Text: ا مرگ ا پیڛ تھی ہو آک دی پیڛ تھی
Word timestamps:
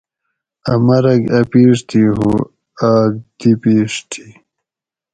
ا 0.71 0.73
مرگ 0.85 1.21
ا 1.37 1.39
پیڛ 1.51 1.77
تھی 1.89 2.01
ہو 2.15 2.29
آک 2.91 3.11
دی 3.39 3.51
پیڛ 3.61 3.91
تھی 4.11 4.27